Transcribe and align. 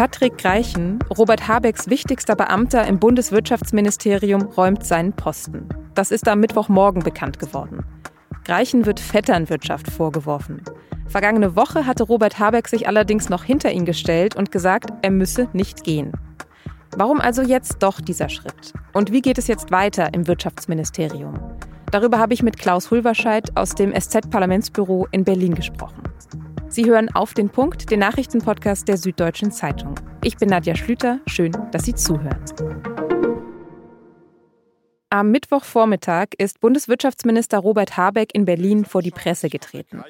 Patrick 0.00 0.38
Greichen, 0.38 0.98
Robert 1.18 1.46
Habecks 1.46 1.90
wichtigster 1.90 2.34
Beamter 2.34 2.86
im 2.86 2.98
Bundeswirtschaftsministerium, 2.98 4.40
räumt 4.44 4.82
seinen 4.82 5.12
Posten. 5.12 5.68
Das 5.94 6.10
ist 6.10 6.26
am 6.26 6.40
Mittwochmorgen 6.40 7.02
bekannt 7.02 7.38
geworden. 7.38 7.84
Greichen 8.46 8.86
wird 8.86 8.98
Vetternwirtschaft 8.98 9.90
vorgeworfen. 9.90 10.62
Vergangene 11.06 11.54
Woche 11.54 11.84
hatte 11.84 12.04
Robert 12.04 12.38
Habeck 12.38 12.68
sich 12.68 12.88
allerdings 12.88 13.28
noch 13.28 13.44
hinter 13.44 13.72
ihn 13.72 13.84
gestellt 13.84 14.36
und 14.36 14.50
gesagt, 14.50 14.88
er 15.02 15.10
müsse 15.10 15.50
nicht 15.52 15.84
gehen. 15.84 16.12
Warum 16.96 17.20
also 17.20 17.42
jetzt 17.42 17.82
doch 17.82 18.00
dieser 18.00 18.30
Schritt? 18.30 18.72
Und 18.94 19.12
wie 19.12 19.20
geht 19.20 19.36
es 19.36 19.48
jetzt 19.48 19.70
weiter 19.70 20.14
im 20.14 20.26
Wirtschaftsministerium? 20.26 21.34
Darüber 21.90 22.18
habe 22.18 22.32
ich 22.32 22.42
mit 22.42 22.58
Klaus 22.58 22.90
Hulverscheid 22.90 23.54
aus 23.54 23.74
dem 23.74 23.92
SZ-Parlamentsbüro 23.92 25.08
in 25.10 25.24
Berlin 25.24 25.54
gesprochen. 25.54 26.09
Sie 26.72 26.84
hören 26.84 27.08
auf 27.12 27.34
den 27.34 27.50
Punkt, 27.50 27.90
den 27.90 27.98
Nachrichtenpodcast 27.98 28.86
der 28.86 28.96
Süddeutschen 28.96 29.50
Zeitung. 29.50 29.96
Ich 30.22 30.36
bin 30.36 30.48
Nadja 30.48 30.76
Schlüter. 30.76 31.18
Schön, 31.26 31.50
dass 31.72 31.84
Sie 31.84 31.96
zuhören. 31.96 32.44
Am 35.10 35.32
Mittwochvormittag 35.32 36.28
ist 36.38 36.60
Bundeswirtschaftsminister 36.60 37.58
Robert 37.58 37.96
Habeck 37.96 38.32
in 38.32 38.44
Berlin 38.44 38.84
vor 38.84 39.02
die 39.02 39.10
Presse 39.10 39.48
getreten. 39.48 40.04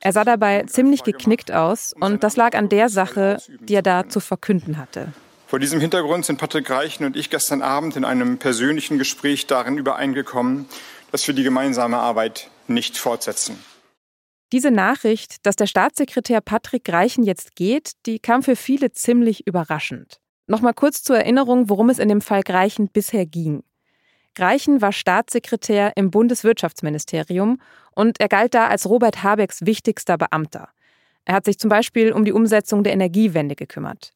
Er 0.00 0.14
sah 0.14 0.24
dabei 0.24 0.62
ziemlich 0.62 1.04
geknickt 1.04 1.52
aus 1.52 1.92
und 1.92 2.24
das 2.24 2.36
lag 2.36 2.56
an 2.56 2.70
der 2.70 2.88
Sache, 2.88 3.36
die 3.60 3.74
er 3.74 3.82
da 3.82 4.08
zu 4.08 4.20
verkünden 4.20 4.78
hatte. 4.78 5.12
Vor 5.46 5.58
diesem 5.58 5.78
Hintergrund 5.78 6.24
sind 6.24 6.38
Patrick 6.38 6.70
Reichen 6.70 7.04
und 7.04 7.16
ich 7.18 7.28
gestern 7.28 7.60
Abend 7.60 7.96
in 7.96 8.06
einem 8.06 8.38
persönlichen 8.38 8.96
Gespräch 8.96 9.46
darin 9.46 9.76
übereingekommen, 9.76 10.70
dass 11.12 11.26
wir 11.26 11.34
die 11.34 11.42
gemeinsame 11.42 11.98
Arbeit 11.98 12.48
nicht 12.66 12.96
fortsetzen. 12.96 13.58
Diese 14.52 14.70
Nachricht, 14.70 15.44
dass 15.44 15.56
der 15.56 15.66
Staatssekretär 15.66 16.40
Patrick 16.40 16.90
Reichen 16.90 17.22
jetzt 17.22 17.54
geht, 17.54 17.92
die 18.06 18.18
kam 18.18 18.42
für 18.42 18.56
viele 18.56 18.92
ziemlich 18.92 19.46
überraschend. 19.46 20.20
Nochmal 20.46 20.72
kurz 20.72 21.02
zur 21.02 21.18
Erinnerung, 21.18 21.68
worum 21.68 21.90
es 21.90 21.98
in 21.98 22.08
dem 22.08 22.22
Fall 22.22 22.42
Greichen 22.42 22.88
bisher 22.88 23.26
ging. 23.26 23.62
Greichen 24.34 24.80
war 24.80 24.92
Staatssekretär 24.92 25.92
im 25.96 26.10
Bundeswirtschaftsministerium 26.10 27.60
und 27.94 28.20
er 28.20 28.28
galt 28.28 28.54
da 28.54 28.68
als 28.68 28.88
Robert 28.88 29.22
Habecks 29.22 29.66
wichtigster 29.66 30.16
Beamter. 30.16 30.68
Er 31.26 31.34
hat 31.34 31.44
sich 31.44 31.58
zum 31.58 31.68
Beispiel 31.68 32.12
um 32.12 32.24
die 32.24 32.32
Umsetzung 32.32 32.82
der 32.82 32.94
Energiewende 32.94 33.54
gekümmert. 33.54 34.12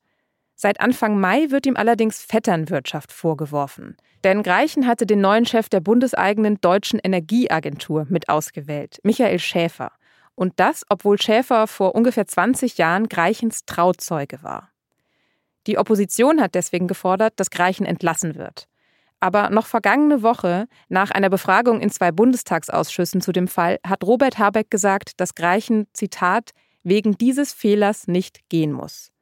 Seit 0.54 0.80
Anfang 0.80 1.18
Mai 1.18 1.50
wird 1.50 1.66
ihm 1.66 1.76
allerdings 1.76 2.22
Vetternwirtschaft 2.22 3.12
vorgeworfen. 3.12 3.96
Denn 4.24 4.42
Greichen 4.42 4.86
hatte 4.86 5.06
den 5.06 5.20
neuen 5.20 5.44
Chef 5.44 5.68
der 5.68 5.80
bundeseigenen 5.80 6.60
Deutschen 6.60 7.00
Energieagentur 7.02 8.06
mit 8.08 8.28
ausgewählt, 8.28 8.98
Michael 9.02 9.40
Schäfer. 9.40 9.92
Und 10.34 10.54
das, 10.56 10.84
obwohl 10.88 11.20
Schäfer 11.20 11.66
vor 11.66 11.94
ungefähr 11.94 12.26
20 12.26 12.78
Jahren 12.78 13.08
Greichens 13.08 13.64
Trauzeuge 13.66 14.42
war. 14.42 14.70
Die 15.66 15.78
Opposition 15.78 16.40
hat 16.40 16.54
deswegen 16.54 16.88
gefordert, 16.88 17.34
dass 17.36 17.50
Greichen 17.50 17.86
entlassen 17.86 18.34
wird. 18.34 18.66
Aber 19.20 19.50
noch 19.50 19.66
vergangene 19.66 20.22
Woche, 20.22 20.66
nach 20.88 21.12
einer 21.12 21.30
Befragung 21.30 21.80
in 21.80 21.90
zwei 21.90 22.10
Bundestagsausschüssen 22.10 23.20
zu 23.20 23.30
dem 23.30 23.46
Fall, 23.46 23.78
hat 23.86 24.02
Robert 24.02 24.38
Habeck 24.38 24.70
gesagt, 24.70 25.20
dass 25.20 25.36
Greichen, 25.36 25.86
Zitat, 25.92 26.50
wegen 26.82 27.16
dieses 27.16 27.52
Fehlers 27.52 28.08
nicht 28.08 28.48
gehen 28.48 28.72
muss. 28.72 29.12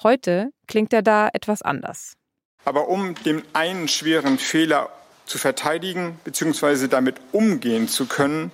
Heute 0.00 0.52
klingt 0.68 0.92
er 0.92 1.02
da 1.02 1.28
etwas 1.32 1.62
anders. 1.62 2.14
Aber 2.64 2.88
um 2.88 3.14
den 3.24 3.42
einen 3.52 3.88
schweren 3.88 4.38
Fehler 4.38 4.90
zu 5.26 5.38
verteidigen 5.38 6.20
bzw. 6.22 6.86
damit 6.86 7.16
umgehen 7.32 7.88
zu 7.88 8.06
können, 8.06 8.52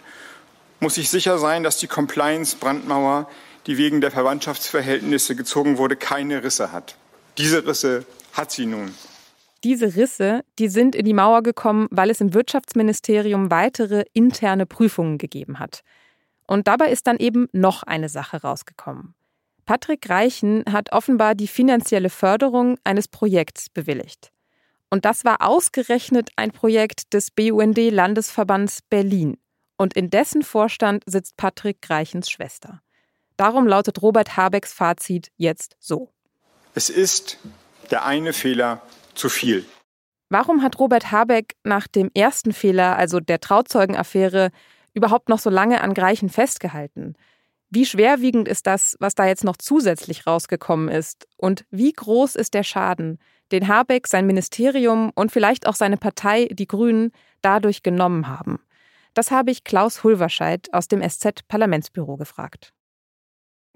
muss 0.84 0.98
ich 0.98 1.08
sicher 1.08 1.38
sein, 1.38 1.62
dass 1.62 1.78
die 1.78 1.86
Compliance-Brandmauer, 1.86 3.26
die 3.66 3.78
wegen 3.78 4.02
der 4.02 4.10
Verwandtschaftsverhältnisse 4.10 5.34
gezogen 5.34 5.78
wurde, 5.78 5.96
keine 5.96 6.44
Risse 6.44 6.72
hat. 6.72 6.96
Diese 7.38 7.66
Risse 7.66 8.04
hat 8.34 8.50
sie 8.50 8.66
nun. 8.66 8.94
Diese 9.64 9.96
Risse, 9.96 10.44
die 10.58 10.68
sind 10.68 10.94
in 10.94 11.06
die 11.06 11.14
Mauer 11.14 11.42
gekommen, 11.42 11.88
weil 11.90 12.10
es 12.10 12.20
im 12.20 12.34
Wirtschaftsministerium 12.34 13.50
weitere 13.50 14.04
interne 14.12 14.66
Prüfungen 14.66 15.16
gegeben 15.16 15.58
hat. 15.58 15.80
Und 16.46 16.68
dabei 16.68 16.90
ist 16.90 17.06
dann 17.06 17.16
eben 17.16 17.48
noch 17.52 17.82
eine 17.84 18.10
Sache 18.10 18.42
rausgekommen. 18.42 19.14
Patrick 19.64 20.10
Reichen 20.10 20.64
hat 20.70 20.92
offenbar 20.92 21.34
die 21.34 21.48
finanzielle 21.48 22.10
Förderung 22.10 22.76
eines 22.84 23.08
Projekts 23.08 23.70
bewilligt. 23.70 24.32
Und 24.90 25.06
das 25.06 25.24
war 25.24 25.40
ausgerechnet 25.40 26.28
ein 26.36 26.50
Projekt 26.50 27.14
des 27.14 27.30
BUND 27.30 27.78
Landesverbands 27.90 28.80
Berlin 28.90 29.38
und 29.76 29.94
in 29.94 30.10
dessen 30.10 30.42
Vorstand 30.42 31.02
sitzt 31.06 31.36
Patrick 31.36 31.82
Greichens 31.82 32.30
Schwester. 32.30 32.80
Darum 33.36 33.66
lautet 33.66 34.00
Robert 34.02 34.36
Habecks 34.36 34.72
Fazit 34.72 35.30
jetzt 35.36 35.76
so. 35.80 36.10
Es 36.74 36.90
ist 36.90 37.38
der 37.90 38.04
eine 38.04 38.32
Fehler 38.32 38.82
zu 39.14 39.28
viel. 39.28 39.64
Warum 40.28 40.62
hat 40.62 40.78
Robert 40.78 41.12
Habeck 41.12 41.54
nach 41.64 41.86
dem 41.86 42.10
ersten 42.14 42.52
Fehler, 42.52 42.96
also 42.96 43.20
der 43.20 43.40
Trauzeugenaffäre, 43.40 44.50
überhaupt 44.92 45.28
noch 45.28 45.38
so 45.38 45.50
lange 45.50 45.80
an 45.80 45.94
Greichen 45.94 46.28
festgehalten? 46.28 47.14
Wie 47.70 47.86
schwerwiegend 47.86 48.48
ist 48.48 48.66
das, 48.66 48.96
was 49.00 49.14
da 49.14 49.26
jetzt 49.26 49.44
noch 49.44 49.56
zusätzlich 49.56 50.26
rausgekommen 50.26 50.88
ist? 50.88 51.26
Und 51.36 51.64
wie 51.70 51.92
groß 51.92 52.36
ist 52.36 52.54
der 52.54 52.62
Schaden, 52.62 53.18
den 53.52 53.68
Habeck, 53.68 54.06
sein 54.06 54.26
Ministerium 54.26 55.10
und 55.14 55.32
vielleicht 55.32 55.66
auch 55.66 55.74
seine 55.74 55.96
Partei, 55.96 56.46
die 56.52 56.68
Grünen, 56.68 57.10
dadurch 57.42 57.82
genommen 57.82 58.28
haben? 58.28 58.60
Das 59.14 59.30
habe 59.30 59.50
ich 59.52 59.64
Klaus 59.64 60.02
Hulverscheid 60.02 60.68
aus 60.72 60.88
dem 60.88 61.00
SZ-Parlamentsbüro 61.00 62.16
gefragt. 62.16 62.72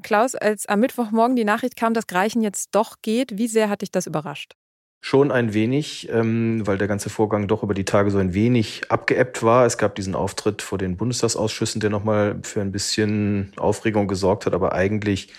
Klaus, 0.02 0.34
als 0.34 0.66
am 0.66 0.80
Mittwochmorgen 0.80 1.36
die 1.36 1.44
Nachricht 1.44 1.76
kam, 1.76 1.94
dass 1.94 2.06
Greichen 2.06 2.42
jetzt 2.42 2.74
doch 2.74 2.96
geht, 3.02 3.38
wie 3.38 3.48
sehr 3.48 3.68
hat 3.68 3.82
dich 3.82 3.90
das 3.90 4.06
überrascht? 4.06 4.54
Schon 5.00 5.30
ein 5.30 5.54
wenig, 5.54 6.08
ähm, 6.10 6.66
weil 6.66 6.76
der 6.76 6.88
ganze 6.88 7.08
Vorgang 7.08 7.46
doch 7.46 7.62
über 7.62 7.74
die 7.74 7.84
Tage 7.84 8.10
so 8.10 8.18
ein 8.18 8.34
wenig 8.34 8.90
abgeebbt 8.90 9.44
war. 9.44 9.64
Es 9.64 9.78
gab 9.78 9.94
diesen 9.94 10.16
Auftritt 10.16 10.60
vor 10.60 10.76
den 10.76 10.96
Bundestagsausschüssen, 10.96 11.80
der 11.80 11.90
nochmal 11.90 12.40
für 12.42 12.60
ein 12.60 12.72
bisschen 12.72 13.52
Aufregung 13.56 14.08
gesorgt 14.08 14.46
hat, 14.46 14.54
aber 14.54 14.72
eigentlich 14.72 15.32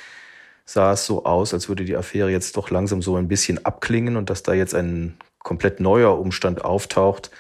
sah 0.64 0.94
es 0.94 1.06
so 1.06 1.26
aus, 1.26 1.54
als 1.54 1.68
würde 1.68 1.84
die 1.84 1.98
Affäre 1.98 2.30
jetzt 2.30 2.56
doch 2.56 2.70
langsam 2.70 3.02
so 3.02 3.18
ein 3.18 3.28
bisschen 3.28 3.66
abklingen 3.66 4.16
und 4.16 4.30
dass 4.30 4.44
da 4.44 4.54
jetzt 4.54 4.76
ein 4.76 5.18
komplett 5.40 5.82
neuer 5.82 6.18
Umstand 6.20 6.64
auftaucht, 6.64 7.32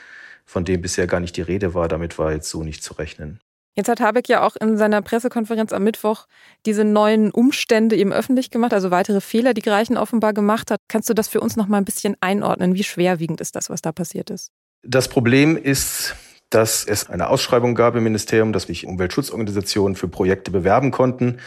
von 0.49 0.65
dem 0.65 0.81
bisher 0.81 1.05
gar 1.05 1.19
nicht 1.19 1.37
die 1.37 1.43
Rede 1.43 1.75
war. 1.75 1.87
Damit 1.87 2.17
war 2.17 2.31
jetzt 2.31 2.49
so 2.49 2.63
nicht 2.63 2.83
zu 2.83 2.95
rechnen. 2.95 3.39
Jetzt 3.75 3.87
hat 3.87 4.01
Habeck 4.01 4.27
ja 4.27 4.41
auch 4.41 4.55
in 4.55 4.77
seiner 4.77 5.03
Pressekonferenz 5.03 5.71
am 5.73 5.83
Mittwoch 5.83 6.25
diese 6.65 6.83
neuen 6.83 7.29
Umstände 7.29 7.95
eben 7.95 8.11
öffentlich 8.11 8.49
gemacht, 8.49 8.73
also 8.73 8.89
weitere 8.89 9.21
Fehler, 9.21 9.53
die 9.53 9.61
Greichen 9.61 9.95
offenbar 9.95 10.33
gemacht 10.33 10.71
hat. 10.71 10.79
Kannst 10.87 11.07
du 11.07 11.13
das 11.13 11.27
für 11.27 11.39
uns 11.39 11.55
noch 11.55 11.67
mal 11.67 11.77
ein 11.77 11.85
bisschen 11.85 12.17
einordnen? 12.19 12.73
Wie 12.73 12.83
schwerwiegend 12.83 13.41
ist 13.41 13.55
das, 13.55 13.69
was 13.69 13.83
da 13.83 13.91
passiert 13.91 14.31
ist? 14.31 14.51
Das 14.81 15.07
Problem 15.07 15.55
ist, 15.55 16.15
dass 16.49 16.83
es 16.83 17.07
eine 17.07 17.29
Ausschreibung 17.29 17.75
gab 17.75 17.95
im 17.95 18.03
Ministerium, 18.03 18.51
dass 18.51 18.63
sich 18.63 18.87
Umweltschutzorganisationen 18.87 19.95
für 19.95 20.07
Projekte 20.07 20.49
bewerben 20.49 20.89
konnten 20.89 21.37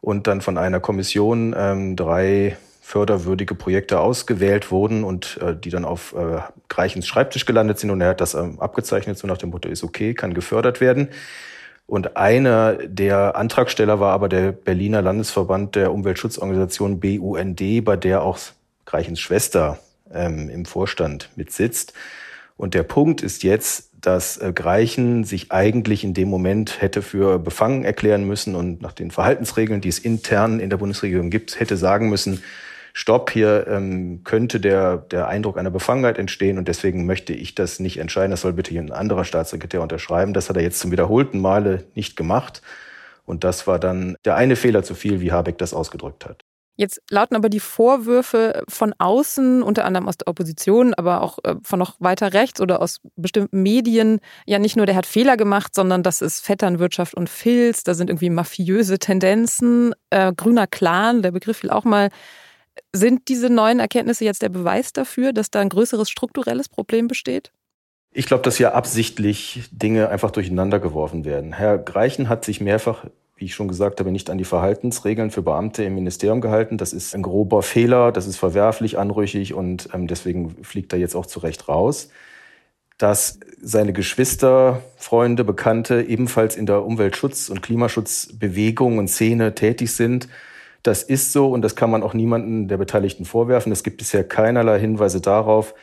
und 0.00 0.26
dann 0.26 0.40
von 0.40 0.58
einer 0.58 0.80
Kommission 0.80 1.54
ähm, 1.56 1.94
drei 1.94 2.56
förderwürdige 2.84 3.54
Projekte 3.54 3.98
ausgewählt 3.98 4.70
wurden 4.70 5.04
und 5.04 5.38
äh, 5.40 5.56
die 5.56 5.70
dann 5.70 5.86
auf 5.86 6.14
äh, 6.14 6.40
Greichens 6.68 7.06
Schreibtisch 7.06 7.46
gelandet 7.46 7.78
sind 7.78 7.90
und 7.90 8.02
er 8.02 8.10
hat 8.10 8.20
das 8.20 8.34
ähm, 8.34 8.60
abgezeichnet, 8.60 9.16
so 9.16 9.26
nach 9.26 9.38
dem 9.38 9.50
Motto, 9.50 9.70
ist 9.70 9.82
okay, 9.82 10.12
kann 10.12 10.34
gefördert 10.34 10.82
werden. 10.82 11.08
Und 11.86 12.18
einer 12.18 12.74
der 12.74 13.36
Antragsteller 13.36 14.00
war 14.00 14.12
aber 14.12 14.28
der 14.28 14.52
Berliner 14.52 15.00
Landesverband 15.00 15.76
der 15.76 15.92
Umweltschutzorganisation 15.92 17.00
BUND, 17.00 17.84
bei 17.84 17.96
der 17.96 18.22
auch 18.22 18.38
Greichens 18.84 19.18
Schwester 19.18 19.78
ähm, 20.12 20.50
im 20.50 20.66
Vorstand 20.66 21.30
mitsitzt. 21.36 21.94
Und 22.58 22.74
der 22.74 22.82
Punkt 22.82 23.22
ist 23.22 23.42
jetzt, 23.44 23.92
dass 24.02 24.36
äh, 24.36 24.52
Greichen 24.54 25.24
sich 25.24 25.52
eigentlich 25.52 26.04
in 26.04 26.12
dem 26.12 26.28
Moment 26.28 26.82
hätte 26.82 27.00
für 27.00 27.38
befangen 27.38 27.82
erklären 27.82 28.24
müssen 28.24 28.54
und 28.54 28.82
nach 28.82 28.92
den 28.92 29.10
Verhaltensregeln, 29.10 29.80
die 29.80 29.88
es 29.88 29.98
intern 29.98 30.60
in 30.60 30.68
der 30.68 30.76
Bundesregierung 30.76 31.30
gibt, 31.30 31.58
hätte 31.58 31.78
sagen 31.78 32.10
müssen, 32.10 32.42
Stopp, 32.96 33.32
hier 33.32 33.66
ähm, 33.66 34.22
könnte 34.22 34.60
der, 34.60 34.98
der 34.98 35.26
Eindruck 35.26 35.58
einer 35.58 35.72
Befangenheit 35.72 36.16
entstehen 36.16 36.58
und 36.58 36.68
deswegen 36.68 37.06
möchte 37.06 37.32
ich 37.32 37.56
das 37.56 37.80
nicht 37.80 37.98
entscheiden. 37.98 38.30
Das 38.30 38.42
soll 38.42 38.52
bitte 38.52 38.72
ein 38.78 38.92
anderer 38.92 39.24
Staatssekretär 39.24 39.82
unterschreiben. 39.82 40.32
Das 40.32 40.48
hat 40.48 40.56
er 40.56 40.62
jetzt 40.62 40.78
zum 40.78 40.92
wiederholten 40.92 41.40
Male 41.40 41.84
nicht 41.96 42.16
gemacht. 42.16 42.62
Und 43.24 43.42
das 43.42 43.66
war 43.66 43.80
dann 43.80 44.16
der 44.24 44.36
eine 44.36 44.54
Fehler 44.54 44.84
zu 44.84 44.94
viel, 44.94 45.20
wie 45.20 45.32
Habeck 45.32 45.58
das 45.58 45.74
ausgedrückt 45.74 46.24
hat. 46.24 46.44
Jetzt 46.76 47.00
lauten 47.10 47.34
aber 47.34 47.48
die 47.48 47.60
Vorwürfe 47.60 48.62
von 48.68 48.94
außen, 48.98 49.64
unter 49.64 49.84
anderem 49.84 50.08
aus 50.08 50.18
der 50.18 50.28
Opposition, 50.28 50.94
aber 50.94 51.20
auch 51.20 51.38
äh, 51.42 51.56
von 51.64 51.80
noch 51.80 51.96
weiter 51.98 52.32
rechts 52.32 52.60
oder 52.60 52.80
aus 52.80 53.00
bestimmten 53.16 53.62
Medien, 53.62 54.20
ja 54.46 54.60
nicht 54.60 54.76
nur, 54.76 54.86
der 54.86 54.96
hat 54.96 55.06
Fehler 55.06 55.36
gemacht, 55.36 55.74
sondern 55.74 56.04
das 56.04 56.22
ist 56.22 56.44
Vetternwirtschaft 56.44 57.14
und 57.14 57.28
Filz, 57.28 57.82
da 57.82 57.94
sind 57.94 58.10
irgendwie 58.10 58.30
mafiöse 58.30 58.98
Tendenzen, 58.98 59.94
äh, 60.10 60.32
grüner 60.32 60.66
Clan, 60.66 61.22
der 61.22 61.30
Begriff 61.32 61.58
fiel 61.58 61.70
auch 61.70 61.84
mal 61.84 62.10
sind 62.94 63.28
diese 63.28 63.50
neuen 63.50 63.80
Erkenntnisse 63.80 64.24
jetzt 64.24 64.42
der 64.42 64.48
Beweis 64.48 64.92
dafür, 64.92 65.32
dass 65.32 65.50
da 65.50 65.60
ein 65.60 65.68
größeres 65.68 66.08
strukturelles 66.08 66.68
Problem 66.68 67.08
besteht? 67.08 67.50
Ich 68.12 68.26
glaube, 68.26 68.44
dass 68.44 68.56
hier 68.56 68.76
absichtlich 68.76 69.68
Dinge 69.72 70.08
einfach 70.08 70.30
durcheinander 70.30 70.78
geworfen 70.78 71.24
werden. 71.24 71.52
Herr 71.52 71.78
Greichen 71.78 72.28
hat 72.28 72.44
sich 72.44 72.60
mehrfach, 72.60 73.06
wie 73.36 73.46
ich 73.46 73.54
schon 73.54 73.66
gesagt 73.66 73.98
habe, 73.98 74.12
nicht 74.12 74.30
an 74.30 74.38
die 74.38 74.44
Verhaltensregeln 74.44 75.32
für 75.32 75.42
Beamte 75.42 75.82
im 75.82 75.96
Ministerium 75.96 76.40
gehalten. 76.40 76.78
Das 76.78 76.92
ist 76.92 77.16
ein 77.16 77.22
grober 77.22 77.62
Fehler, 77.62 78.12
das 78.12 78.28
ist 78.28 78.36
verwerflich, 78.36 78.96
anrüchig 78.96 79.54
und 79.54 79.88
ähm, 79.92 80.06
deswegen 80.06 80.62
fliegt 80.62 80.92
er 80.92 81.00
jetzt 81.00 81.16
auch 81.16 81.26
zu 81.26 81.40
Recht 81.40 81.68
raus. 81.68 82.10
Dass 82.96 83.40
seine 83.60 83.92
Geschwister, 83.92 84.80
Freunde, 84.96 85.42
Bekannte 85.42 86.00
ebenfalls 86.02 86.54
in 86.54 86.66
der 86.66 86.84
Umweltschutz- 86.84 87.50
und 87.50 87.60
Klimaschutzbewegung 87.60 88.98
und 88.98 89.08
Szene 89.08 89.56
tätig 89.56 89.92
sind, 89.92 90.28
das 90.84 91.02
ist 91.02 91.32
so 91.32 91.48
und 91.48 91.62
das 91.62 91.76
kann 91.76 91.90
man 91.90 92.02
auch 92.02 92.14
niemanden 92.14 92.68
der 92.68 92.76
Beteiligten 92.76 93.24
vorwerfen. 93.24 93.72
Es 93.72 93.82
gibt 93.82 93.96
bisher 93.96 94.22
keinerlei 94.22 94.78
Hinweise 94.78 95.20
darauf, 95.20 95.74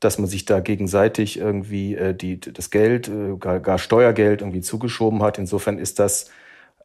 dass 0.00 0.18
man 0.18 0.26
sich 0.26 0.46
da 0.46 0.60
gegenseitig 0.60 1.38
irgendwie 1.38 1.94
äh, 1.94 2.14
die, 2.14 2.40
das 2.40 2.70
Geld, 2.70 3.08
äh, 3.08 3.36
gar, 3.38 3.60
gar 3.60 3.78
Steuergeld 3.78 4.40
irgendwie 4.40 4.62
zugeschoben 4.62 5.22
hat. 5.22 5.38
Insofern 5.38 5.78
ist 5.78 5.98
das 5.98 6.30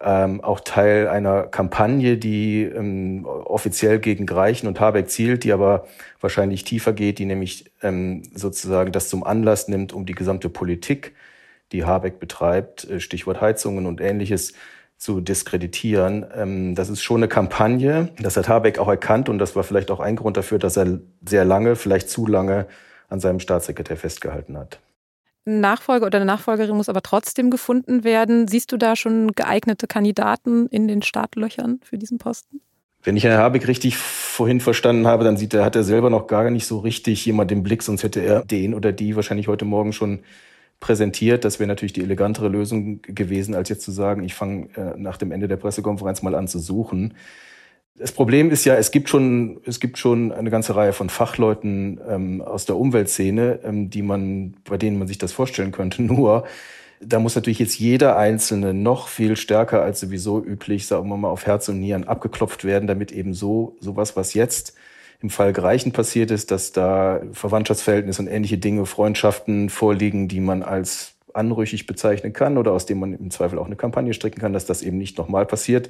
ähm, 0.02 0.42
auch 0.42 0.60
Teil 0.60 1.08
einer 1.08 1.44
Kampagne, 1.44 2.18
die 2.18 2.64
ähm, 2.64 3.26
offiziell 3.26 4.00
gegen 4.00 4.26
Greichen 4.26 4.68
und 4.68 4.82
Habeck 4.82 5.10
zielt, 5.10 5.46
die 5.46 5.54
aber 5.54 5.88
wahrscheinlich 6.20 6.66
tiefer 6.66 6.92
geht, 6.92 7.18
die 7.18 7.26
nämlich 7.26 7.72
ähm, 7.82 8.24
sozusagen 8.36 8.92
das 8.92 9.08
zum 9.08 9.24
Anlass 9.24 9.70
nimmt, 9.70 9.94
um 9.94 10.06
die 10.06 10.16
gesamte 10.16 10.50
Politik, 10.50 11.14
die 11.72 11.86
Habeck 11.86 12.20
betreibt, 12.20 12.90
äh, 12.90 13.00
Stichwort 13.00 13.40
Heizungen 13.40 13.86
und 13.86 14.02
ähnliches, 14.02 14.54
zu 15.04 15.20
diskreditieren. 15.20 16.26
Ähm, 16.34 16.76
das 16.76 16.90
ist 16.90 17.04
schon 17.04 17.18
eine 17.18 17.28
Kampagne. 17.28 18.10
Das 18.20 18.38
hat 18.38 18.48
Habeck 18.48 18.80
auch 18.80 18.88
erkannt 18.88 19.28
und 19.28 19.38
das 19.38 19.56
war 19.56 19.64
vielleicht 19.64 19.92
auch 19.92 20.00
ein 20.00 20.16
Grund 20.16 20.38
dafür, 20.38 20.60
dass 20.60 20.78
er 20.78 21.00
sehr 21.28 21.44
lange, 21.44 21.76
vielleicht 21.76 22.10
zu 22.10 22.26
lange 22.26 22.68
an 23.10 23.20
seinem 23.20 23.40
Staatssekretär 23.40 23.98
festgehalten 23.98 24.58
hat. 24.58 24.80
Ein 25.46 25.60
Nachfolger 25.60 26.06
oder 26.06 26.18
eine 26.20 26.26
Nachfolgerin 26.26 26.78
muss 26.78 26.88
aber 26.88 27.02
trotzdem 27.02 27.52
gefunden 27.52 28.06
werden. 28.06 28.48
Siehst 28.48 28.72
du 28.72 28.78
da 28.78 28.96
schon 28.96 29.34
geeignete 29.34 29.88
Kandidaten 29.88 30.68
in 30.68 30.88
den 30.88 31.02
Startlöchern 31.02 31.82
für 31.84 31.98
diesen 31.98 32.18
Posten? 32.18 32.62
Wenn 33.04 33.18
ich 33.18 33.26
Herrn 33.26 33.42
Habeck 33.42 33.68
richtig 33.68 33.98
vorhin 33.98 34.62
verstanden 34.62 35.06
habe, 35.06 35.26
dann 35.26 35.36
sieht 35.36 35.54
er, 35.54 35.66
hat 35.66 35.76
er 35.76 35.84
selber 35.84 36.10
noch 36.10 36.28
gar 36.28 36.50
nicht 36.50 36.66
so 36.66 36.80
richtig 36.80 37.26
jemand 37.26 37.52
im 37.52 37.62
Blick, 37.62 37.84
sonst 37.84 38.04
hätte 38.04 38.22
er 38.22 38.46
den 38.46 38.74
oder 38.74 38.94
die 38.94 39.18
wahrscheinlich 39.18 39.50
heute 39.50 39.66
Morgen 39.66 39.92
schon 39.92 40.22
präsentiert. 40.80 41.46
Das 41.46 41.60
wäre 41.60 41.68
natürlich 41.68 41.94
die 41.94 42.02
elegantere 42.02 42.50
Lösung 42.50 43.02
gewesen, 43.02 43.56
als 43.56 43.70
jetzt 43.70 43.84
zu 43.84 43.92
sagen, 43.92 44.24
ich 44.24 44.34
fange 44.34 44.68
äh, 44.76 44.98
nach 44.98 45.18
dem 45.18 45.32
Ende 45.32 45.48
der 45.48 45.58
Pressekonferenz 45.58 46.22
mal 46.22 46.36
an 46.36 46.48
zu 46.48 46.60
suchen. 46.60 47.14
Das 47.96 48.12
Problem 48.12 48.50
ist 48.50 48.66
ja, 48.66 48.76
es 48.76 48.90
gibt 48.92 49.08
schon, 49.08 49.62
es 49.66 49.80
gibt 49.80 50.00
schon 50.00 50.32
eine 50.32 50.50
ganze 50.50 50.76
Reihe 50.76 50.94
von 50.94 51.10
Fachleuten 51.10 52.02
ähm, 52.08 52.42
aus 52.42 52.66
der 52.66 52.76
Umweltszene, 52.76 53.60
ähm, 53.64 53.90
die 53.92 54.02
man, 54.02 54.56
bei 54.68 54.78
denen 54.78 54.98
man 54.98 55.08
sich 55.08 55.20
das 55.20 55.32
vorstellen 55.32 55.72
könnte. 55.72 56.02
Nur, 56.04 56.46
da 57.00 57.20
muss 57.20 57.36
natürlich 57.36 57.60
jetzt 57.60 57.78
jeder 57.78 58.18
Einzelne 58.18 58.74
noch 58.74 59.08
viel 59.08 59.36
stärker 59.36 59.82
als 59.84 60.00
sowieso 60.00 60.44
üblich, 60.44 60.88
sagen 60.88 61.08
wir 61.10 61.18
mal, 61.18 61.30
auf 61.30 61.46
Herz 61.46 61.70
und 61.70 61.80
Nieren 61.80 62.06
abgeklopft 62.06 62.64
werden, 62.64 62.88
damit 62.88 63.12
eben 63.12 63.34
so, 63.34 63.76
sowas, 63.80 64.16
was 64.16 64.34
jetzt 64.34 64.76
im 65.24 65.30
Fall 65.30 65.54
Greichen 65.54 65.94
passiert 65.94 66.32
ist, 66.32 66.52
dass 66.52 66.74
da 66.74 67.22
Verwandtschaftsverhältnisse 67.32 68.22
und 68.22 68.28
ähnliche 68.28 68.58
Dinge, 68.58 68.86
Freundschaften 68.86 69.70
vorliegen, 69.70 70.28
die 70.28 70.42
man 70.42 70.64
als 70.64 71.16
anrüchig 71.34 71.88
bezeichnen 71.88 72.34
kann 72.34 72.58
oder 72.58 72.74
aus 72.74 72.86
dem 72.86 73.00
man 73.00 73.14
im 73.14 73.32
Zweifel 73.32 73.58
auch 73.58 73.66
eine 73.66 73.78
Kampagne 73.78 74.14
stricken 74.14 74.42
kann, 74.42 74.52
dass 74.52 74.66
das 74.66 74.82
eben 74.82 74.98
nicht 74.98 75.18
nochmal 75.18 75.46
passiert. 75.46 75.90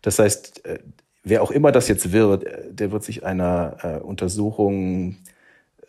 Das 0.00 0.18
heißt, 0.18 0.64
äh, 0.64 0.78
wer 1.22 1.42
auch 1.42 1.50
immer 1.50 1.72
das 1.72 1.88
jetzt 1.88 2.10
wird, 2.10 2.44
äh, 2.44 2.72
der 2.72 2.90
wird 2.90 3.04
sich 3.04 3.24
einer 3.24 3.76
äh, 3.82 4.00
Untersuchung 4.00 5.18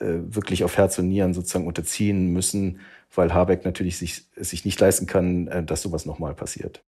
wirklich 0.04 0.64
auf 0.64 0.78
Herz 0.78 0.98
und 0.98 1.10
Nieren 1.10 1.36
sozusagen 1.36 1.68
unterziehen 1.68 2.34
müssen, 2.34 2.80
weil 3.14 3.36
Habeck 3.36 3.66
natürlich 3.66 4.00
sich, 4.00 4.24
sich 4.36 4.66
nicht 4.66 4.80
leisten 4.80 5.06
kann, 5.06 5.68
dass 5.68 5.84
sowas 5.84 6.08
nochmal 6.08 6.34
passiert. 6.34 6.82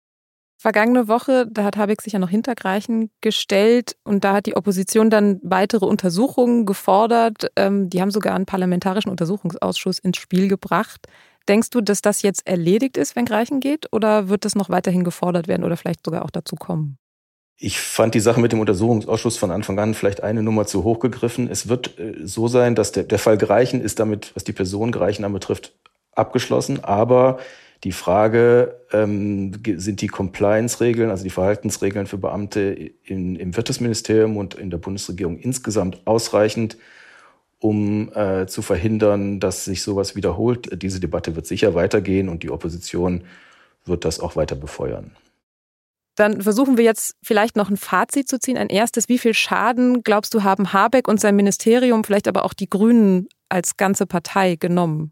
Vergangene 0.64 1.10
Woche, 1.10 1.46
da 1.52 1.66
hat 1.66 1.76
Habeck 1.76 2.02
sich 2.02 2.14
ja 2.14 2.20
noch 2.20 2.30
hinter 2.30 2.56
Greichen 2.56 3.12
gestellt 3.20 3.98
und 4.06 4.24
da 4.24 4.32
hat 4.32 4.46
die 4.46 4.56
Opposition 4.56 5.10
dann 5.10 5.42
weitere 5.44 5.86
Untersuchungen 5.86 6.66
gefordert. 6.66 7.52
Ähm, 7.58 7.90
die 7.90 8.00
haben 8.00 8.12
sogar 8.12 8.34
einen 8.34 8.46
parlamentarischen 8.46 9.12
Untersuchungsausschuss 9.12 10.00
ins 10.00 10.16
Spiel 10.16 10.48
gebracht. 10.48 11.06
Denkst 11.50 11.70
du, 11.72 11.82
dass 11.82 12.02
das 12.02 12.22
jetzt 12.22 12.48
erledigt 12.48 12.96
ist, 12.96 13.18
wenn 13.18 13.26
Greichen 13.26 13.60
geht, 13.60 13.92
oder 13.92 14.30
wird 14.30 14.46
das 14.46 14.56
noch 14.56 14.70
weiterhin 14.70 15.04
gefordert 15.04 15.50
werden 15.50 15.66
oder 15.66 15.76
vielleicht 15.76 16.06
sogar 16.06 16.24
auch 16.24 16.32
dazu 16.32 16.56
kommen? 16.56 16.98
Ich 17.58 17.82
fand 17.82 18.16
die 18.16 18.22
Sache 18.22 18.40
mit 18.40 18.54
dem 18.54 18.62
Untersuchungsausschuss 18.62 19.36
von 19.36 19.52
Anfang 19.52 19.78
an 19.80 19.94
vielleicht 19.94 20.24
eine 20.24 20.44
Nummer 20.44 20.66
zu 20.66 20.86
hoch 20.86 21.00
gegriffen. 21.00 21.50
Es 21.50 21.68
wird 21.68 22.00
äh, 22.00 22.26
so 22.26 22.48
sein, 22.48 22.76
dass 22.76 22.94
der, 22.94 23.04
der 23.04 23.20
Fall 23.20 23.38
Greichen 23.38 23.82
ist 23.82 24.00
damit, 24.00 24.32
was 24.34 24.46
die 24.46 24.54
Person 24.54 24.94
Greichen 24.94 25.26
anbetrifft, 25.26 25.74
abgeschlossen. 26.14 26.82
Aber 26.86 27.40
die 27.84 27.92
Frage, 27.92 28.80
ähm, 28.92 29.52
sind 29.76 30.02
die 30.02 30.08
Compliance-Regeln, 30.08 31.10
also 31.10 31.24
die 31.24 31.30
Verhaltensregeln 31.30 32.08
für 32.08 32.18
Beamte 32.18 32.92
in, 33.04 33.36
im 33.36 33.56
Wirtschaftsministerium 33.56 34.38
und 34.38 34.56
in 34.56 34.70
der 34.70 34.78
Bundesregierung 34.78 35.38
insgesamt 35.38 36.02
ausreichend, 36.06 36.78
um 37.60 38.12
äh, 38.14 38.48
zu 38.48 38.62
verhindern, 38.62 39.40
dass 39.40 39.66
sich 39.66 39.84
sowas 39.84 40.16
wiederholt? 40.16 40.82
Diese 40.82 41.00
Debatte 41.00 41.36
wird 41.36 41.46
sicher 41.46 41.76
weitergehen 41.76 42.30
und 42.30 42.44
die 42.44 42.52
Opposition 42.52 43.24
wird 43.86 44.06
das 44.06 44.20
auch 44.20 44.38
weiter 44.38 44.56
befeuern. 44.56 45.12
Dann 46.16 46.42
versuchen 46.42 46.78
wir 46.78 46.84
jetzt 46.86 47.16
vielleicht 47.24 47.56
noch 47.56 47.70
ein 47.70 47.78
Fazit 47.78 48.30
zu 48.30 48.40
ziehen. 48.40 48.58
Ein 48.58 48.70
erstes, 48.70 49.10
wie 49.10 49.18
viel 49.18 49.34
Schaden, 49.34 50.04
glaubst 50.04 50.34
du, 50.34 50.44
haben 50.44 50.72
Habeck 50.72 51.08
und 51.08 51.20
sein 51.20 51.36
Ministerium, 51.36 52.04
vielleicht 52.04 52.28
aber 52.28 52.46
auch 52.46 52.54
die 52.54 52.70
Grünen 52.70 53.28
als 53.50 53.78
ganze 53.78 54.06
Partei 54.06 54.56
genommen? 54.56 55.12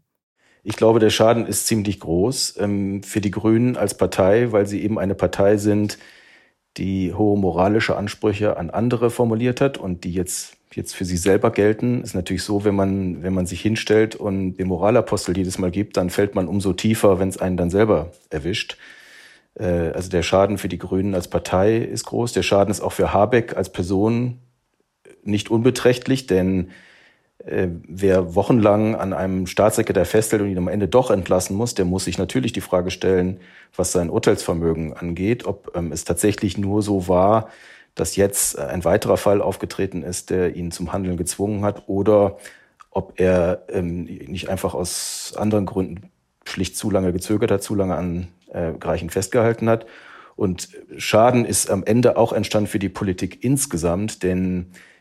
Ich 0.64 0.76
glaube, 0.76 1.00
der 1.00 1.10
Schaden 1.10 1.46
ist 1.46 1.66
ziemlich 1.66 1.98
groß 2.00 2.56
ähm, 2.58 3.02
für 3.02 3.20
die 3.20 3.30
Grünen 3.32 3.76
als 3.76 3.96
Partei, 3.96 4.52
weil 4.52 4.66
sie 4.66 4.82
eben 4.82 4.98
eine 4.98 5.14
Partei 5.14 5.56
sind, 5.56 5.98
die 6.76 7.12
hohe 7.12 7.38
moralische 7.38 7.96
Ansprüche 7.96 8.56
an 8.56 8.70
andere 8.70 9.10
formuliert 9.10 9.60
hat 9.60 9.76
und 9.78 10.04
die 10.04 10.12
jetzt 10.12 10.56
jetzt 10.74 10.94
für 10.94 11.04
sie 11.04 11.16
selber 11.18 11.50
gelten. 11.50 12.02
Ist 12.02 12.14
natürlich 12.14 12.44
so, 12.44 12.64
wenn 12.64 12.74
man 12.74 13.22
wenn 13.22 13.34
man 13.34 13.46
sich 13.46 13.60
hinstellt 13.60 14.14
und 14.16 14.56
den 14.56 14.68
Moralapostel 14.68 15.36
jedes 15.36 15.58
Mal 15.58 15.70
gibt, 15.70 15.96
dann 15.96 16.10
fällt 16.10 16.34
man 16.34 16.48
umso 16.48 16.72
tiefer, 16.72 17.18
wenn 17.18 17.28
es 17.28 17.38
einen 17.38 17.56
dann 17.56 17.70
selber 17.70 18.12
erwischt. 18.30 18.78
Äh, 19.54 19.90
also 19.90 20.08
der 20.10 20.22
Schaden 20.22 20.58
für 20.58 20.68
die 20.68 20.78
Grünen 20.78 21.14
als 21.14 21.28
Partei 21.28 21.76
ist 21.78 22.06
groß. 22.06 22.32
Der 22.32 22.42
Schaden 22.42 22.70
ist 22.70 22.80
auch 22.80 22.92
für 22.92 23.12
Habeck 23.12 23.56
als 23.56 23.70
Person 23.70 24.38
nicht 25.24 25.50
unbeträchtlich, 25.50 26.26
denn 26.26 26.70
äh, 27.46 27.68
wer 27.88 28.34
wochenlang 28.34 28.94
an 28.94 29.12
einem 29.12 29.46
Staatssekretär 29.46 30.04
festhält 30.04 30.42
und 30.42 30.48
ihn 30.48 30.58
am 30.58 30.68
Ende 30.68 30.88
doch 30.88 31.10
entlassen 31.10 31.56
muss, 31.56 31.74
der 31.74 31.84
muss 31.84 32.04
sich 32.04 32.18
natürlich 32.18 32.52
die 32.52 32.60
Frage 32.60 32.90
stellen, 32.90 33.40
was 33.74 33.92
sein 33.92 34.10
Urteilsvermögen 34.10 34.92
angeht, 34.92 35.44
ob 35.44 35.72
ähm, 35.74 35.92
es 35.92 36.04
tatsächlich 36.04 36.56
nur 36.56 36.82
so 36.82 37.08
war, 37.08 37.48
dass 37.94 38.16
jetzt 38.16 38.58
ein 38.58 38.84
weiterer 38.84 39.16
Fall 39.16 39.42
aufgetreten 39.42 40.02
ist, 40.02 40.30
der 40.30 40.56
ihn 40.56 40.70
zum 40.70 40.92
Handeln 40.92 41.16
gezwungen 41.16 41.64
hat, 41.64 41.84
oder 41.88 42.38
ob 42.90 43.20
er 43.20 43.64
ähm, 43.68 44.04
nicht 44.04 44.48
einfach 44.48 44.74
aus 44.74 45.34
anderen 45.36 45.66
Gründen 45.66 46.10
schlicht 46.44 46.76
zu 46.76 46.90
lange 46.90 47.12
gezögert 47.12 47.50
hat, 47.50 47.62
zu 47.62 47.74
lange 47.74 47.96
an 47.96 48.28
äh, 48.52 48.72
Greichen 48.72 49.10
festgehalten 49.10 49.68
hat. 49.68 49.86
Und 50.36 50.70
Schaden 50.96 51.44
ist 51.44 51.70
am 51.70 51.84
Ende 51.84 52.16
auch 52.16 52.32
entstanden 52.32 52.68
für 52.68 52.78
die 52.78 52.88
Politik 52.88 53.44
insgesamt, 53.44 54.22
denn 54.22 54.70
äh, 54.72 54.91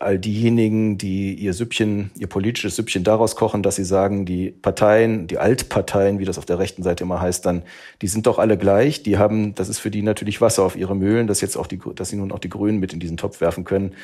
all 0.00 0.18
diejenigen, 0.18 0.98
die 0.98 1.34
ihr 1.34 1.54
Süppchen, 1.54 2.10
ihr 2.18 2.26
politisches 2.26 2.76
Süppchen 2.76 3.04
daraus 3.04 3.36
kochen, 3.36 3.62
dass 3.62 3.76
sie 3.76 3.84
sagen, 3.84 4.24
die 4.24 4.50
Parteien, 4.50 5.26
die 5.26 5.38
Altparteien, 5.38 6.18
wie 6.18 6.24
das 6.24 6.38
auf 6.38 6.44
der 6.44 6.58
rechten 6.58 6.82
Seite 6.82 7.04
immer 7.04 7.20
heißt, 7.20 7.44
dann, 7.46 7.62
die 8.00 8.08
sind 8.08 8.26
doch 8.26 8.38
alle 8.38 8.58
gleich. 8.58 9.02
Die 9.02 9.18
haben, 9.18 9.54
das 9.54 9.68
ist 9.68 9.78
für 9.78 9.90
die 9.90 10.02
natürlich 10.02 10.40
Wasser 10.40 10.62
auf 10.64 10.76
ihre 10.76 10.96
Mühlen, 10.96 11.26
dass 11.26 11.40
jetzt 11.40 11.56
auch 11.56 11.66
die, 11.66 11.80
dass 11.94 12.08
sie 12.08 12.16
nun 12.16 12.32
auch 12.32 12.38
die 12.38 12.48
Grünen 12.48 12.78
mit 12.78 12.92
in 12.92 13.00
diesen 13.00 13.16
Topf 13.16 13.40
werfen 13.40 13.64
können. 13.64 13.94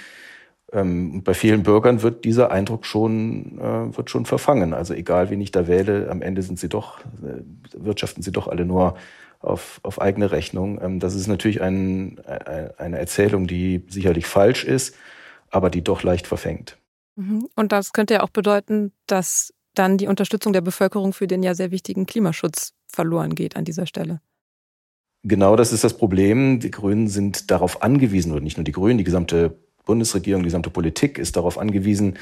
Ähm, 0.73 1.23
bei 1.23 1.35
vielen 1.35 1.63
Bürgern 1.63 2.03
wird 2.03 2.25
dieser 2.25 2.51
Eindruck 2.51 2.85
schon, 2.85 3.59
äh, 3.59 3.97
wird 3.97 4.11
schon 4.11 4.27
verfangen. 4.27 4.75
Also 4.75 4.95
egal, 4.95 5.31
wen 5.31 5.41
ich 5.41 5.51
da 5.51 5.67
wähle, 5.67 6.11
am 6.11 6.23
Ende 6.23 6.43
sind 6.43 6.59
sie 6.59 6.69
doch, 6.69 7.01
äh, 7.01 7.43
wirtschaften 7.73 8.23
sie 8.23 8.33
doch 8.33 8.49
alle 8.49 8.67
nur 8.67 8.97
auf, 9.41 9.81
auf 9.83 10.01
eigene 10.01 10.31
Rechnung. 10.31 10.79
Ähm, 10.83 11.01
das 11.01 11.15
ist 11.15 11.27
natürlich 11.27 11.63
ein, 11.63 12.21
ein, 12.27 12.71
eine 12.77 12.99
Erzählung, 12.99 13.47
die 13.47 13.85
sicherlich 13.89 14.27
falsch 14.27 14.65
ist, 14.65 14.95
aber 15.51 15.71
die 15.71 15.83
doch 15.83 16.03
leicht 16.03 16.27
verfängt. 16.27 16.79
Mhm. 17.17 17.49
Und 17.57 17.73
das 17.73 17.93
könnte 17.93 18.15
ja 18.15 18.23
auch 18.23 18.31
bedeuten, 18.31 18.93
dass 19.07 19.53
dann 19.75 19.99
die 19.99 20.07
Unterstützung 20.07 20.53
der 20.53 20.61
Bevölkerung 20.61 21.13
für 21.13 21.27
den 21.27 21.43
ja 21.43 21.55
sehr 21.55 21.71
wichtigen 21.71 22.07
Klimaschutz 22.07 22.73
verloren 22.87 23.35
geht 23.35 23.57
an 23.57 23.65
dieser 23.65 23.87
Stelle. 23.87 24.21
Genau 25.25 25.57
das 25.57 25.73
ist 25.73 25.85
das 25.85 25.97
Problem. 25.97 26.61
Die 26.61 26.71
Grünen 26.71 27.09
sind 27.09 27.51
darauf 27.51 27.83
angewiesen, 27.83 28.33
oder 28.33 28.41
nicht 28.41 28.57
nur 28.57 28.65
die 28.65 28.73
Grünen, 28.73 28.99
die 28.99 29.05
gesamte 29.05 29.59
Bundesregierung, 29.85 30.43
die 30.43 30.49
gesamte 30.49 30.71
Politik 30.71 31.19
ist 31.19 31.37
darauf 31.37 31.59
angewiesen, 31.59 32.19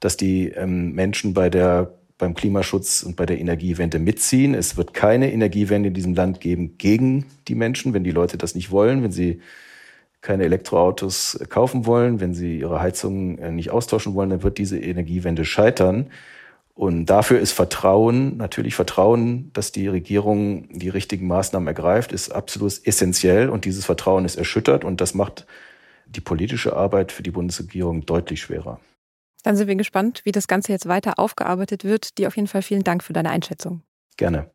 dass 0.00 0.16
die 0.16 0.48
ähm, 0.48 0.92
Menschen 0.92 1.34
bei 1.34 1.50
der 1.50 1.98
beim 2.18 2.34
Klimaschutz 2.34 3.02
und 3.04 3.14
bei 3.16 3.26
der 3.26 3.38
Energiewende 3.38 4.00
mitziehen. 4.00 4.54
Es 4.54 4.76
wird 4.76 4.92
keine 4.92 5.32
Energiewende 5.32 5.88
in 5.88 5.94
diesem 5.94 6.14
Land 6.14 6.40
geben 6.40 6.76
gegen 6.76 7.26
die 7.46 7.54
Menschen, 7.54 7.94
wenn 7.94 8.02
die 8.02 8.10
Leute 8.10 8.36
das 8.36 8.56
nicht 8.56 8.72
wollen, 8.72 9.04
wenn 9.04 9.12
sie 9.12 9.40
keine 10.20 10.44
Elektroautos 10.44 11.38
kaufen 11.48 11.86
wollen, 11.86 12.20
wenn 12.20 12.34
sie 12.34 12.58
ihre 12.58 12.80
Heizung 12.80 13.38
äh, 13.38 13.50
nicht 13.50 13.70
austauschen 13.70 14.14
wollen, 14.14 14.30
dann 14.30 14.42
wird 14.42 14.58
diese 14.58 14.78
Energiewende 14.78 15.44
scheitern. 15.44 16.10
Und 16.74 17.06
dafür 17.06 17.40
ist 17.40 17.52
Vertrauen, 17.52 18.36
natürlich 18.36 18.76
Vertrauen, 18.76 19.50
dass 19.52 19.72
die 19.72 19.88
Regierung 19.88 20.68
die 20.70 20.88
richtigen 20.88 21.26
Maßnahmen 21.26 21.66
ergreift, 21.66 22.12
ist 22.12 22.30
absolut 22.30 22.86
essentiell. 22.86 23.48
Und 23.48 23.64
dieses 23.64 23.84
Vertrauen 23.84 24.24
ist 24.24 24.36
erschüttert 24.36 24.84
und 24.84 25.00
das 25.00 25.14
macht 25.14 25.46
die 26.06 26.20
politische 26.20 26.76
Arbeit 26.76 27.10
für 27.10 27.22
die 27.22 27.32
Bundesregierung 27.32 28.06
deutlich 28.06 28.40
schwerer. 28.40 28.80
Dann 29.42 29.56
sind 29.56 29.68
wir 29.68 29.76
gespannt, 29.76 30.22
wie 30.24 30.32
das 30.32 30.46
Ganze 30.48 30.72
jetzt 30.72 30.86
weiter 30.86 31.18
aufgearbeitet 31.18 31.84
wird. 31.84 32.18
Dir 32.18 32.28
auf 32.28 32.36
jeden 32.36 32.48
Fall 32.48 32.62
vielen 32.62 32.84
Dank 32.84 33.02
für 33.02 33.12
deine 33.12 33.30
Einschätzung. 33.30 33.82
Gerne. 34.16 34.50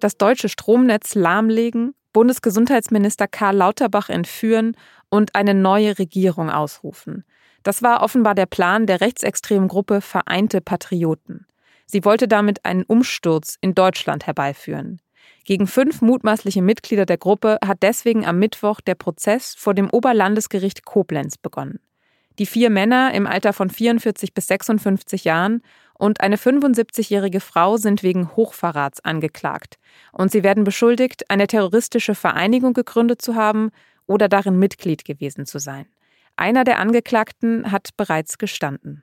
Das 0.00 0.16
deutsche 0.16 0.48
Stromnetz 0.48 1.14
lahmlegen, 1.14 1.94
Bundesgesundheitsminister 2.12 3.28
Karl 3.28 3.56
Lauterbach 3.56 4.08
entführen 4.08 4.76
und 5.10 5.34
eine 5.34 5.54
neue 5.54 5.98
Regierung 5.98 6.50
ausrufen. 6.50 7.24
Das 7.62 7.82
war 7.82 8.02
offenbar 8.02 8.34
der 8.34 8.46
Plan 8.46 8.86
der 8.86 9.00
rechtsextremen 9.00 9.68
Gruppe 9.68 10.00
Vereinte 10.00 10.60
Patrioten. 10.60 11.46
Sie 11.86 12.04
wollte 12.04 12.28
damit 12.28 12.64
einen 12.64 12.84
Umsturz 12.84 13.56
in 13.60 13.74
Deutschland 13.74 14.26
herbeiführen. 14.26 15.00
Gegen 15.44 15.66
fünf 15.66 16.02
mutmaßliche 16.02 16.62
Mitglieder 16.62 17.06
der 17.06 17.18
Gruppe 17.18 17.58
hat 17.64 17.82
deswegen 17.82 18.26
am 18.26 18.38
Mittwoch 18.38 18.80
der 18.80 18.96
Prozess 18.96 19.54
vor 19.54 19.74
dem 19.74 19.90
Oberlandesgericht 19.90 20.84
Koblenz 20.84 21.38
begonnen. 21.38 21.80
Die 22.38 22.46
vier 22.46 22.68
Männer 22.68 23.14
im 23.14 23.26
Alter 23.26 23.52
von 23.52 23.70
44 23.70 24.34
bis 24.34 24.48
56 24.48 25.24
Jahren 25.24 25.62
und 25.98 26.20
eine 26.20 26.36
75-jährige 26.36 27.40
Frau 27.40 27.76
sind 27.76 28.02
wegen 28.02 28.34
Hochverrats 28.36 29.04
angeklagt 29.04 29.76
und 30.12 30.30
sie 30.30 30.42
werden 30.42 30.64
beschuldigt, 30.64 31.30
eine 31.30 31.46
terroristische 31.46 32.14
Vereinigung 32.14 32.72
gegründet 32.74 33.22
zu 33.22 33.34
haben 33.34 33.70
oder 34.06 34.28
darin 34.28 34.58
Mitglied 34.58 35.04
gewesen 35.04 35.46
zu 35.46 35.58
sein. 35.58 35.86
Einer 36.36 36.64
der 36.64 36.78
Angeklagten 36.78 37.72
hat 37.72 37.90
bereits 37.96 38.38
gestanden. 38.38 39.02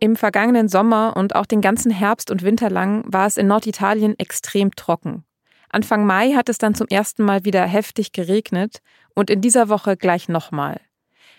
Im 0.00 0.16
vergangenen 0.16 0.68
Sommer 0.68 1.16
und 1.16 1.34
auch 1.34 1.46
den 1.46 1.60
ganzen 1.60 1.90
Herbst 1.90 2.30
und 2.30 2.42
Winter 2.42 2.70
lang 2.70 3.04
war 3.06 3.26
es 3.26 3.36
in 3.36 3.46
Norditalien 3.46 4.18
extrem 4.18 4.74
trocken. 4.74 5.24
Anfang 5.70 6.06
Mai 6.06 6.32
hat 6.32 6.48
es 6.48 6.58
dann 6.58 6.74
zum 6.74 6.86
ersten 6.88 7.24
Mal 7.24 7.44
wieder 7.44 7.64
heftig 7.64 8.12
geregnet 8.12 8.78
und 9.14 9.30
in 9.30 9.40
dieser 9.40 9.68
Woche 9.68 9.96
gleich 9.96 10.28
nochmal. 10.28 10.80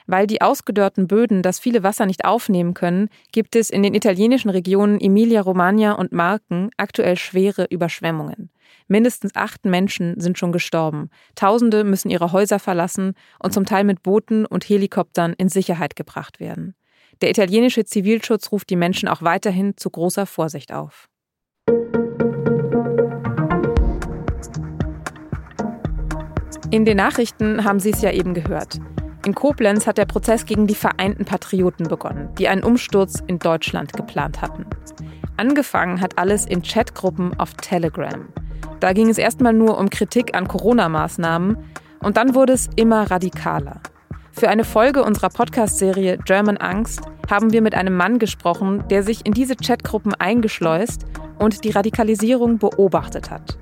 Weil 0.08 0.28
die 0.28 0.42
ausgedörrten 0.42 1.08
Böden 1.08 1.42
das 1.42 1.60
viele 1.60 1.84
Wasser 1.84 2.06
nicht 2.06 2.26
aufnehmen 2.26 2.74
können, 2.74 3.10
gibt 3.32 3.56
es 3.56 3.70
in 3.70 3.82
den 3.82 3.96
italienischen 3.96 4.50
Regionen 4.50 5.00
Emilia-Romagna 5.00 5.94
und 5.94 6.12
Marken 6.12 6.70
aktuell 6.78 7.18
schwere 7.18 7.66
Überschwemmungen. 7.70 8.52
Mindestens 8.88 9.36
acht 9.36 9.66
Menschen 9.66 10.20
sind 10.20 10.38
schon 10.38 10.52
gestorben. 10.52 11.10
Tausende 11.34 11.84
müssen 11.84 12.12
ihre 12.12 12.32
Häuser 12.32 12.60
verlassen 12.60 13.14
und 13.42 13.54
zum 13.54 13.66
Teil 13.66 13.84
mit 13.84 14.04
Booten 14.04 14.46
und 14.46 14.68
Helikoptern 14.70 15.34
in 15.38 15.50
Sicherheit 15.50 15.96
gebracht 15.96 16.40
werden. 16.40 16.76
Der 17.22 17.30
italienische 17.30 17.86
Zivilschutz 17.86 18.52
ruft 18.52 18.70
die 18.70 18.76
Menschen 18.76 19.10
auch 19.10 19.22
weiterhin 19.22 19.76
zu 19.78 19.90
großer 19.90 20.26
Vorsicht 20.26 20.72
auf. 20.72 21.08
In 26.72 26.84
den 26.84 26.98
Nachrichten 26.98 27.64
haben 27.64 27.80
Sie 27.80 27.92
es 27.92 28.02
ja 28.02 28.12
eben 28.12 28.34
gehört. 28.34 28.80
In 29.26 29.34
Koblenz 29.34 29.88
hat 29.88 29.98
der 29.98 30.06
Prozess 30.06 30.46
gegen 30.46 30.68
die 30.68 30.76
Vereinten 30.76 31.26
Patrioten 31.26 31.88
begonnen, 31.88 32.30
die 32.38 32.48
einen 32.48 32.64
Umsturz 32.64 33.24
in 33.26 33.40
Deutschland 33.40 33.94
geplant 33.94 34.44
hatten. 34.44 34.68
Angefangen 35.36 36.00
hat 36.00 36.20
alles 36.20 36.46
in 36.46 36.62
Chatgruppen 36.62 37.38
auf 37.40 37.56
Telegram. 37.56 38.28
Da 38.80 38.94
ging 38.94 39.10
es 39.10 39.18
erstmal 39.18 39.54
nur 39.54 39.80
um 39.80 39.90
Kritik 39.90 40.36
an 40.38 40.48
Corona-Maßnahmen 40.48 41.58
und 42.04 42.18
dann 42.18 42.36
wurde 42.36 42.54
es 42.54 42.70
immer 42.76 43.10
radikaler. 43.10 43.82
Für 44.32 44.50
eine 44.50 44.64
Folge 44.64 45.04
unserer 45.04 45.30
Podcast-Serie 45.30 46.20
German 46.24 46.58
Angst 46.58 47.02
haben 47.28 47.52
wir 47.52 47.64
mit 47.64 47.74
einem 47.74 47.98
Mann 47.98 48.20
gesprochen, 48.20 48.84
der 48.92 49.02
sich 49.02 49.26
in 49.26 49.34
diese 49.34 49.56
Chatgruppen 49.56 50.14
eingeschleust 50.14 51.04
und 51.40 51.64
die 51.64 51.72
Radikalisierung 51.72 52.60
beobachtet 52.60 53.32
hat. 53.32 53.58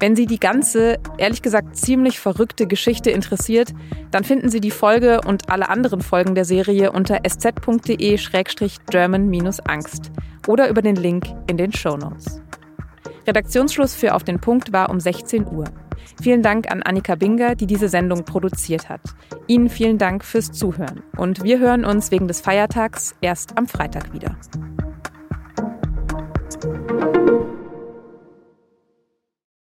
Wenn 0.00 0.14
Sie 0.14 0.26
die 0.26 0.38
ganze, 0.38 1.00
ehrlich 1.16 1.42
gesagt 1.42 1.76
ziemlich 1.76 2.20
verrückte 2.20 2.68
Geschichte 2.68 3.10
interessiert, 3.10 3.74
dann 4.12 4.22
finden 4.22 4.48
Sie 4.48 4.60
die 4.60 4.70
Folge 4.70 5.20
und 5.26 5.50
alle 5.50 5.68
anderen 5.68 6.02
Folgen 6.02 6.36
der 6.36 6.44
Serie 6.44 6.92
unter 6.92 7.24
sz.de-german-angst 7.24 10.12
oder 10.46 10.68
über 10.68 10.82
den 10.82 10.94
Link 10.94 11.24
in 11.48 11.56
den 11.56 11.72
Show 11.72 11.96
Notes. 11.96 12.40
Redaktionsschluss 13.26 13.96
für 13.96 14.14
Auf 14.14 14.22
den 14.22 14.40
Punkt 14.40 14.72
war 14.72 14.88
um 14.88 15.00
16 15.00 15.46
Uhr. 15.46 15.64
Vielen 16.22 16.42
Dank 16.42 16.70
an 16.70 16.80
Annika 16.82 17.16
Binger, 17.16 17.56
die 17.56 17.66
diese 17.66 17.88
Sendung 17.88 18.24
produziert 18.24 18.88
hat. 18.88 19.00
Ihnen 19.48 19.68
vielen 19.68 19.98
Dank 19.98 20.24
fürs 20.24 20.52
Zuhören 20.52 21.02
und 21.16 21.42
wir 21.42 21.58
hören 21.58 21.84
uns 21.84 22.12
wegen 22.12 22.28
des 22.28 22.40
Feiertags 22.40 23.16
erst 23.20 23.58
am 23.58 23.66
Freitag 23.66 24.12
wieder. 24.12 24.36